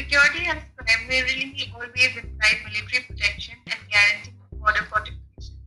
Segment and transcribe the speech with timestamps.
[0.00, 5.60] Security has primarily always implied military protection and guaranteeing border fortification.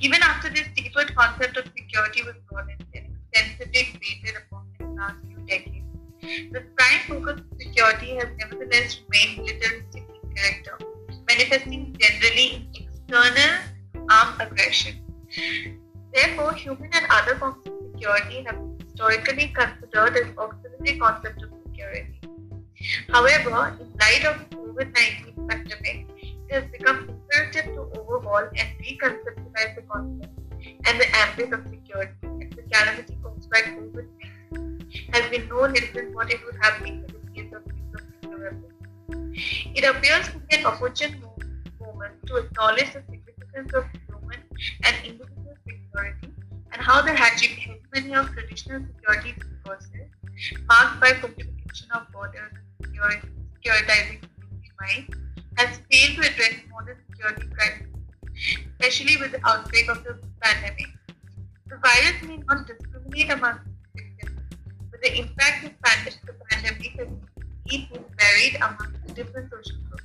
[0.00, 4.94] Even after this default concept of security was broadened and extensively debated upon in the
[4.94, 5.90] last few decades,
[6.52, 10.78] the prime focus of security has nevertheless remained militaristic in character,
[11.26, 13.58] manifesting generally in external
[14.08, 15.02] armed aggression.
[16.14, 22.21] Therefore, human and other forms of security have historically considered as auxiliary concepts of security.
[23.08, 26.06] However, in light of COVID-19 pandemic,
[26.48, 30.38] it has become imperative to overhaul and reconceptualize the concept
[30.84, 35.90] and the ambit of security as the calamity caused by COVID-19 has been no less
[35.94, 37.82] than what it would have been in the case of use.
[39.74, 41.22] It appears to be an opportune
[41.80, 44.40] moment to acknowledge the significance of human
[44.84, 46.28] and individual security
[46.72, 50.08] and how the hegemony of traditional security discourses,
[50.66, 52.52] marked by fortification of borders
[52.92, 54.22] securitizing
[54.80, 55.16] minds,
[55.56, 57.86] has failed to address modern security crises,
[58.80, 60.86] especially with the outbreak of the pandemic.
[61.68, 63.60] The virus may not discriminate among
[63.94, 64.40] victims,
[64.90, 65.72] but the impact of
[66.26, 67.08] the pandemic has
[67.66, 70.04] been buried among different social groups,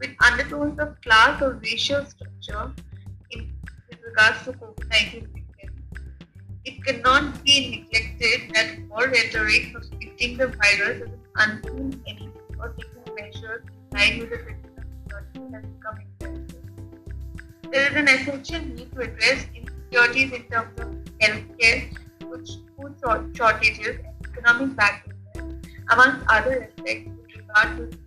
[0.00, 2.72] with undertones of class or racial structure
[3.30, 3.52] in,
[3.88, 5.80] with regards to COVID-19 victims.
[6.64, 9.84] It cannot be neglected that all rhetoric of
[10.16, 14.70] treating the virus unseen enemy or taking measures in line with the critical
[15.02, 16.46] security has become.
[17.72, 20.88] There is an essential need to address insecurities in terms of
[21.20, 21.96] healthcare,
[22.28, 22.94] which food
[23.36, 27.98] shortages, and economic backlash, amongst other aspects with regard to.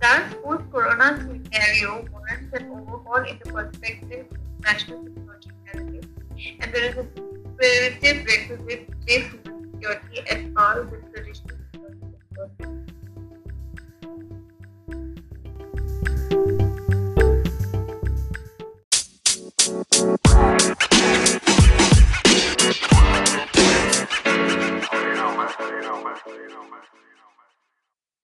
[0.00, 6.00] Thus, post-corona scenario warrants an overhaul in the perspective of national security
[6.60, 7.29] and there is a
[7.60, 11.09] imperative requisite to place human security at par with traditional